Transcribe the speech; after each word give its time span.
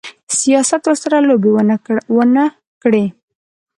سیاست 0.39 0.81
ورسره 0.85 1.17
لوبې 1.27 1.49
ونه 2.15 2.45
کړي. 2.81 3.05